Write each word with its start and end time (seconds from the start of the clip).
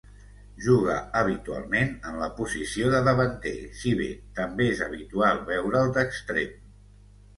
Juga 0.67 0.93
habitualment 1.19 1.91
en 2.11 2.17
la 2.23 2.29
posició 2.39 2.89
de 2.95 3.01
davanter, 3.09 3.53
si 3.83 3.95
bé 4.03 4.09
també 4.41 4.71
és 4.73 4.83
habitual 4.87 5.45
veure'l 5.51 5.97
d'extrem. 5.99 6.57